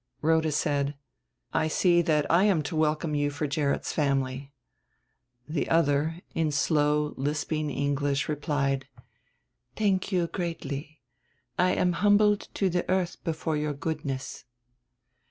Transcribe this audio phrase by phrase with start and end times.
[0.23, 0.95] Rhoda said:
[1.53, 4.51] "I see that I am to welcome you for Gerrit's family."
[5.47, 8.87] The other, in slow lisping English replied:
[9.75, 11.03] "Thank you greatly.
[11.59, 14.45] I am humbled to the earth before your goodness."